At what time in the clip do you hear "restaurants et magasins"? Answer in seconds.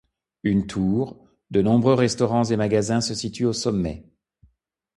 1.93-3.01